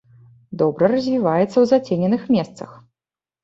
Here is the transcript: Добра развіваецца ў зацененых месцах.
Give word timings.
Добра 0.61 0.89
развіваецца 0.93 1.51
ў 1.59 1.65
зацененых 1.75 2.27
месцах. 2.35 2.69